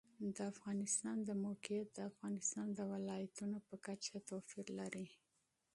[0.35, 5.07] د افغانستان د موقعیت د افغانستان د ولایاتو په کچه توپیر لري.